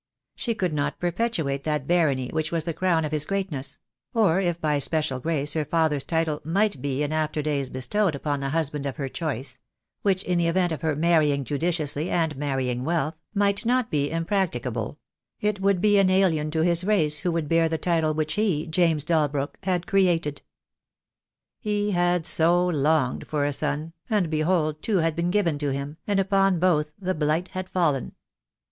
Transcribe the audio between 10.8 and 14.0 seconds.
her marrying judiciously and marrying wealth, might not